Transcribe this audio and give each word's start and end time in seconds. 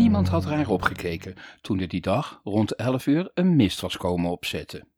Niemand 0.00 0.28
had 0.28 0.44
raar 0.44 0.68
opgekeken 0.68 1.34
toen 1.60 1.80
er 1.80 1.88
die 1.88 2.00
dag 2.00 2.40
rond 2.44 2.74
elf 2.74 3.06
uur 3.06 3.30
een 3.34 3.56
mist 3.56 3.80
was 3.80 3.96
komen 3.96 4.30
opzetten. 4.30 4.88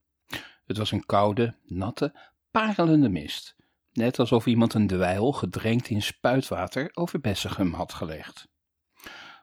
Het 0.65 0.77
was 0.77 0.91
een 0.91 1.07
koude, 1.07 1.55
natte, 1.65 2.15
parelende 2.51 3.09
mist, 3.09 3.57
net 3.93 4.19
alsof 4.19 4.47
iemand 4.47 4.75
een 4.75 4.87
dweil 4.87 5.33
gedrenkt 5.33 5.89
in 5.89 6.03
spuitwater 6.03 6.91
over 6.93 7.21
Bessegum 7.21 7.73
had 7.73 7.93
gelegd. 7.93 8.49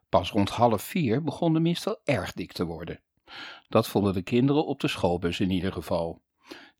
Pas 0.09 0.31
rond 0.31 0.49
half 0.49 0.81
vier 0.81 1.23
begon 1.23 1.53
de 1.53 1.59
mist 1.59 1.87
al 1.87 2.01
erg 2.03 2.33
dik 2.33 2.51
te 2.51 2.65
worden. 2.65 3.01
Dat 3.67 3.87
vonden 3.87 4.13
de 4.13 4.21
kinderen 4.21 4.65
op 4.65 4.79
de 4.79 4.87
schoolbus 4.87 5.39
in 5.39 5.51
ieder 5.51 5.71
geval. 5.71 6.21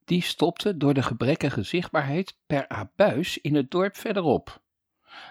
Die 0.06 0.22
stopte 0.22 0.78
door 0.78 0.94
de 0.94 1.04
gebrekkige 1.04 1.64
zichtbaarheid 1.64 2.38
per 2.46 2.68
abuis 2.68 3.38
in 3.38 3.56
het 3.56 3.72
dorp 3.72 3.96
verderop. 3.96 4.62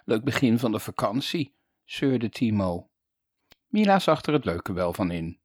Leuk 0.04 0.24
begin 0.24 0.58
van 0.58 0.72
de 0.72 0.78
vakantie, 0.78 1.54
zeurde 1.84 2.28
Timo. 2.28 2.88
Mila 3.68 3.98
zag 3.98 4.22
er 4.22 4.32
het 4.32 4.44
leuke 4.44 4.72
wel 4.72 4.92
van 4.92 5.10
in. 5.10 5.38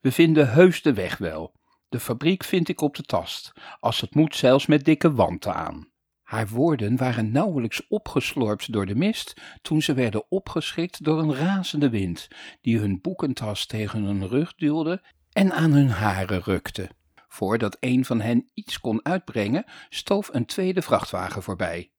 We 0.00 0.12
vinden 0.12 0.50
heus 0.50 0.82
de 0.82 0.92
weg 0.92 1.18
wel. 1.18 1.54
De 1.88 2.00
fabriek 2.00 2.44
vind 2.44 2.68
ik 2.68 2.80
op 2.80 2.96
de 2.96 3.02
tast, 3.02 3.52
als 3.80 4.00
het 4.00 4.14
moet 4.14 4.36
zelfs 4.36 4.66
met 4.66 4.84
dikke 4.84 5.12
wanten 5.12 5.54
aan. 5.54 5.88
Haar 6.22 6.48
woorden 6.48 6.96
waren 6.96 7.32
nauwelijks 7.32 7.86
opgeslorpt 7.88 8.72
door 8.72 8.86
de 8.86 8.94
mist, 8.94 9.40
toen 9.62 9.82
ze 9.82 9.94
werden 9.94 10.30
opgeschrikt 10.30 11.04
door 11.04 11.18
een 11.18 11.34
razende 11.34 11.90
wind, 11.90 12.28
die 12.60 12.78
hun 12.78 13.00
boekentas 13.00 13.66
tegen 13.66 14.02
hun 14.02 14.28
rug 14.28 14.54
duwde 14.54 15.02
en 15.32 15.52
aan 15.52 15.72
hun 15.72 15.88
haren 15.88 16.42
rukte. 16.42 16.90
Voordat 17.28 17.76
een 17.80 18.04
van 18.04 18.20
hen 18.20 18.50
iets 18.54 18.80
kon 18.80 19.04
uitbrengen, 19.04 19.64
stoof 19.88 20.28
een 20.32 20.46
tweede 20.46 20.82
vrachtwagen 20.82 21.42
voorbij. 21.42 21.92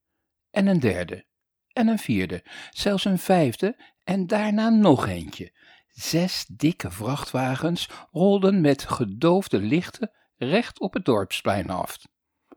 En 0.51 0.67
een 0.67 0.79
derde. 0.79 1.25
En 1.73 1.87
een 1.87 1.99
vierde. 1.99 2.43
Zelfs 2.69 3.05
een 3.05 3.19
vijfde. 3.19 3.90
En 4.03 4.27
daarna 4.27 4.69
nog 4.69 5.07
eentje. 5.07 5.51
Zes 5.87 6.45
dikke 6.47 6.91
vrachtwagens 6.91 7.89
rolden 8.11 8.61
met 8.61 8.83
gedoofde 8.83 9.59
lichten 9.59 10.11
recht 10.37 10.79
op 10.79 10.93
het 10.93 11.05
dorpsplein 11.05 11.69
af. 11.69 11.97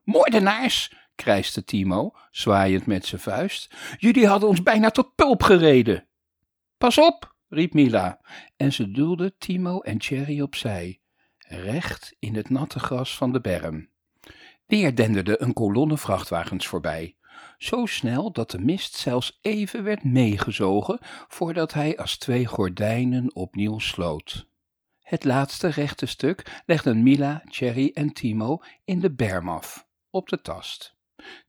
Moordenaars! 0.05 0.93
krijste 1.15 1.65
Timo, 1.65 2.13
zwaaiend 2.31 2.87
met 2.87 3.07
zijn 3.07 3.21
vuist. 3.21 3.75
Jullie 3.99 4.27
hadden 4.27 4.49
ons 4.49 4.63
bijna 4.63 4.91
tot 4.91 5.15
pulp 5.15 5.43
gereden. 5.43 6.07
Pas 6.79 6.99
op, 6.99 7.35
riep 7.49 7.75
Mila, 7.75 8.21
en 8.57 8.73
ze 8.73 8.91
duwde 8.91 9.37
Timo 9.39 9.81
en 9.81 10.01
Cherry 10.01 10.41
opzij, 10.41 11.01
recht 11.39 12.17
in 12.19 12.35
het 12.35 12.51
natte 12.51 12.79
gras 12.79 13.17
van 13.17 13.33
de 13.33 13.41
berm. 13.41 13.89
Weer 14.67 14.95
denderde 14.95 15.43
een 15.43 15.53
kolonne 15.53 15.99
vrachtwagens 15.99 16.67
voorbij, 16.67 17.17
zo 17.65 17.87
snel 17.87 18.33
dat 18.33 18.51
de 18.51 18.59
mist 18.59 18.95
zelfs 18.95 19.39
even 19.43 19.83
werd 19.85 20.05
meegezogen 20.05 20.99
voordat 21.29 21.73
hij 21.73 21.97
als 21.99 22.17
twee 22.17 22.47
gordijnen 22.47 23.35
opnieuw 23.35 23.79
sloot. 23.79 24.47
Het 25.03 25.25
laatste 25.25 25.69
rechte 25.69 26.07
stuk 26.07 26.63
legden 26.67 27.03
Mila, 27.03 27.43
Cherry 27.45 27.91
en 27.95 28.13
Timo 28.13 28.61
in 28.85 29.01
de 29.01 29.11
berm 29.11 29.49
af, 29.49 29.87
op 30.11 30.29
de 30.29 30.41
tast. 30.41 30.95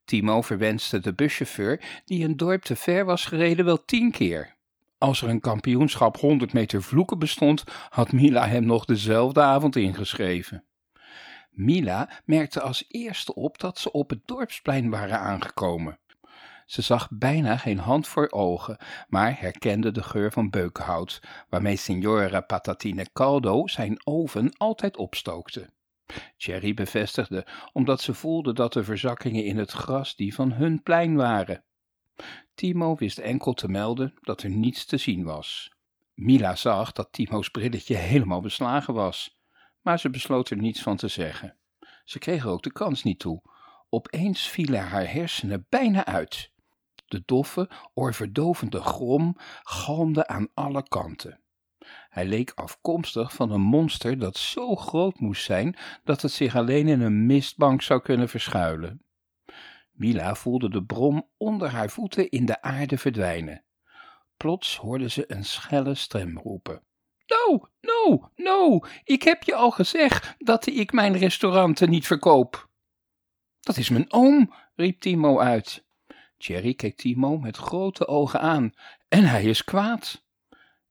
Timo 0.05 0.41
verwenste 0.41 0.99
de 0.99 1.13
buschauffeur 1.13 2.01
die 2.05 2.23
een 2.23 2.37
dorp 2.37 2.61
te 2.61 2.75
ver 2.75 3.05
was 3.05 3.25
gereden 3.25 3.65
wel 3.65 3.85
tien 3.85 4.11
keer. 4.11 4.55
Als 4.97 5.21
er 5.21 5.29
een 5.29 5.39
kampioenschap 5.39 6.17
100 6.17 6.53
meter 6.53 6.83
vloeken 6.83 7.19
bestond, 7.19 7.63
had 7.89 8.11
Mila 8.11 8.47
hem 8.47 8.65
nog 8.65 8.85
dezelfde 8.85 9.41
avond 9.41 9.75
ingeschreven. 9.75 10.63
Mila 11.51 12.09
merkte 12.25 12.61
als 12.61 12.85
eerste 12.87 13.35
op 13.35 13.59
dat 13.59 13.79
ze 13.79 13.91
op 13.91 14.09
het 14.09 14.21
dorpsplein 14.25 14.89
waren 14.89 15.19
aangekomen. 15.19 15.99
Ze 16.65 16.81
zag 16.81 17.07
bijna 17.11 17.57
geen 17.57 17.77
hand 17.77 18.07
voor 18.07 18.31
ogen, 18.31 18.77
maar 19.07 19.39
herkende 19.39 19.91
de 19.91 20.03
geur 20.03 20.31
van 20.31 20.49
beukenhout, 20.49 21.21
waarmee 21.49 21.75
Signora 21.75 22.41
Patatine 22.41 23.07
Caldo 23.13 23.67
zijn 23.67 23.99
oven 24.03 24.57
altijd 24.57 24.97
opstookte. 24.97 25.69
Cherry 26.37 26.73
bevestigde, 26.73 27.47
omdat 27.73 28.01
ze 28.01 28.13
voelde 28.13 28.53
dat 28.53 28.73
de 28.73 28.83
verzakkingen 28.83 29.43
in 29.43 29.57
het 29.57 29.71
gras 29.71 30.15
die 30.15 30.33
van 30.33 30.51
hun 30.51 30.83
plein 30.83 31.15
waren. 31.15 31.63
Timo 32.55 32.95
wist 32.95 33.17
enkel 33.17 33.53
te 33.53 33.67
melden 33.67 34.13
dat 34.21 34.43
er 34.43 34.49
niets 34.49 34.85
te 34.85 34.97
zien 34.97 35.23
was. 35.23 35.73
Mila 36.13 36.55
zag 36.55 36.91
dat 36.91 37.11
Timo's 37.11 37.49
brilletje 37.49 37.95
helemaal 37.95 38.41
beslagen 38.41 38.93
was, 38.93 39.39
maar 39.81 39.99
ze 39.99 40.09
besloot 40.09 40.49
er 40.49 40.57
niets 40.57 40.81
van 40.81 40.97
te 40.97 41.07
zeggen. 41.07 41.57
Ze 42.03 42.19
kreeg 42.19 42.43
er 42.43 42.49
ook 42.49 42.63
de 42.63 42.71
kans 42.71 43.03
niet 43.03 43.19
toe. 43.19 43.41
Opeens 43.89 44.47
vielen 44.47 44.87
haar 44.87 45.11
hersenen 45.11 45.65
bijna 45.69 46.05
uit. 46.05 46.53
De 47.15 47.23
doffe, 47.25 47.69
oorverdovende 47.93 48.81
grom 48.81 49.35
galmde 49.63 50.27
aan 50.27 50.47
alle 50.53 50.87
kanten. 50.87 51.39
Hij 52.09 52.25
leek 52.25 52.51
afkomstig 52.55 53.33
van 53.33 53.51
een 53.51 53.61
monster 53.61 54.19
dat 54.19 54.37
zo 54.37 54.75
groot 54.75 55.19
moest 55.19 55.43
zijn 55.43 55.77
dat 56.03 56.21
het 56.21 56.31
zich 56.31 56.55
alleen 56.55 56.87
in 56.87 57.01
een 57.01 57.25
mistbank 57.25 57.81
zou 57.81 58.01
kunnen 58.01 58.29
verschuilen. 58.29 59.05
Mila 59.91 60.35
voelde 60.35 60.69
de 60.69 60.83
brom 60.83 61.29
onder 61.37 61.69
haar 61.69 61.89
voeten 61.89 62.29
in 62.29 62.45
de 62.45 62.61
aarde 62.61 62.97
verdwijnen. 62.97 63.63
Plots 64.37 64.77
hoorde 64.77 65.09
ze 65.09 65.31
een 65.31 65.45
schelle 65.45 65.95
stem 65.95 66.37
roepen. 66.37 66.83
No, 67.25 67.69
no, 67.81 68.29
no, 68.35 68.79
ik 69.03 69.23
heb 69.23 69.43
je 69.43 69.55
al 69.55 69.71
gezegd 69.71 70.35
dat 70.37 70.65
ik 70.65 70.91
mijn 70.91 71.17
restauranten 71.17 71.89
niet 71.89 72.07
verkoop. 72.07 72.69
Dat 73.59 73.77
is 73.77 73.89
mijn 73.89 74.13
oom, 74.13 74.53
riep 74.75 74.99
Timo 74.99 75.39
uit. 75.39 75.84
Cherry 76.45 76.73
keek 76.73 76.97
Timo 76.97 77.37
met 77.37 77.57
grote 77.57 78.07
ogen 78.07 78.39
aan 78.39 78.73
en 79.07 79.23
hij 79.23 79.43
is 79.43 79.63
kwaad. 79.63 80.25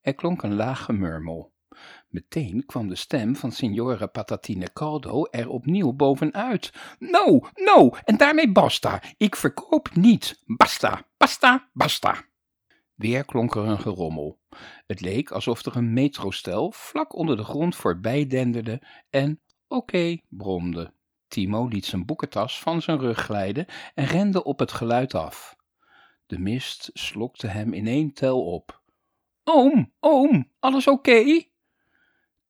Er 0.01 0.15
klonk 0.15 0.43
een 0.43 0.55
laag 0.55 0.85
gemurmel. 0.85 1.53
Meteen 2.09 2.67
kwam 2.67 2.89
de 2.89 2.95
stem 2.95 3.37
van 3.37 3.53
signore 3.53 4.07
Patatine 4.07 4.73
Caldo 4.73 5.25
er 5.25 5.49
opnieuw 5.49 5.93
bovenuit. 5.93 6.73
No, 6.99 7.49
no, 7.55 7.91
en 8.05 8.17
daarmee 8.17 8.53
basta. 8.53 9.03
Ik 9.17 9.37
verkoop 9.37 9.95
niet. 9.95 10.43
Basta, 10.47 11.07
basta, 11.17 11.71
basta. 11.73 12.25
Weer 12.95 13.25
klonk 13.25 13.55
er 13.55 13.65
een 13.65 13.81
gerommel. 13.81 14.41
Het 14.87 15.01
leek 15.01 15.31
alsof 15.31 15.65
er 15.65 15.77
een 15.77 15.93
metrostel 15.93 16.73
vlak 16.73 17.15
onder 17.15 17.37
de 17.37 17.45
grond 17.45 17.77
voorbij 17.77 18.27
denderde 18.27 18.83
en 19.11 19.41
oké 19.69 20.17
bromde. 20.29 20.93
Timo 21.35 21.67
liet 21.67 21.85
zijn 21.85 22.05
boekentas 22.05 22.61
van 22.61 22.83
zijn 22.83 22.99
rug 22.99 23.19
glijden 23.19 23.67
en 23.95 24.05
rende 24.05 24.45
op 24.45 24.59
het 24.59 24.73
geluid 24.73 25.15
af. 25.15 25.57
De 26.27 26.39
mist 26.39 26.91
slokte 26.93 27.47
hem 27.47 27.73
in 27.73 27.87
één 27.87 28.13
tel 28.13 28.45
op. 28.45 28.83
Oom, 29.45 29.93
oom, 30.01 30.51
alles 30.59 30.87
oké? 30.87 31.43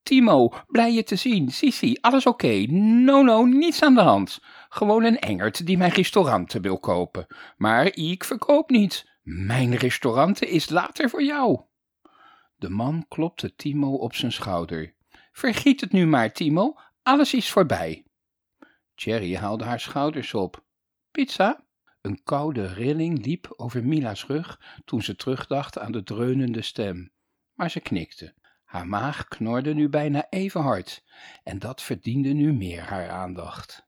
Timo, 0.03 0.53
blij 0.67 0.93
je 0.93 1.03
te 1.03 1.17
zien. 1.17 1.51
Sisi, 1.51 1.97
alles 2.01 2.27
oké. 2.27 2.67
No, 2.69 3.23
no, 3.23 3.45
niets 3.45 3.83
aan 3.83 3.95
de 3.95 4.01
hand. 4.01 4.41
Gewoon 4.69 5.05
een 5.05 5.19
engert 5.19 5.67
die 5.67 5.77
mijn 5.77 5.93
restauranten 5.93 6.63
wil 6.63 6.79
kopen. 6.79 7.27
Maar 7.57 7.87
ik 7.87 8.25
verkoop 8.25 8.71
niet. 8.71 9.19
Mijn 9.23 9.77
restauranten 9.77 10.49
is 10.49 10.69
later 10.69 11.11
voor 11.11 11.23
jou. 11.23 11.61
De 12.57 12.69
man 12.69 13.05
klopte 13.09 13.55
Timo 13.55 13.95
op 13.95 14.15
zijn 14.15 14.33
schouder. 14.33 14.95
Vergiet 15.33 15.81
het 15.81 15.93
nu 15.93 16.07
maar, 16.07 16.33
Timo. 16.33 16.75
Alles 17.03 17.35
is 17.35 17.51
voorbij. 17.51 18.04
Cherry 18.95 19.37
haalde 19.37 19.65
haar 19.65 19.81
schouders 19.81 20.35
op. 20.35 20.65
Pizza? 21.11 21.67
Een 22.01 22.23
koude 22.23 22.67
rilling 22.67 23.25
liep 23.25 23.53
over 23.57 23.85
Mila's 23.85 24.27
rug 24.27 24.61
toen 24.85 25.03
ze 25.03 25.17
terugdacht 25.17 25.79
aan 25.79 25.93
de 25.93 26.03
dreunende 26.03 26.63
stem. 26.63 27.13
Maar 27.53 27.71
ze 27.71 27.81
knikte. 27.81 28.35
Haar 28.65 28.87
maag 28.87 29.29
knorde 29.29 29.75
nu 29.75 29.89
bijna 29.89 30.27
even 30.31 30.61
hard, 30.61 31.05
en 31.43 31.59
dat 31.59 31.83
verdiende 31.83 32.33
nu 32.33 32.53
meer 32.53 32.83
haar 32.83 33.11
aandacht. 33.11 33.87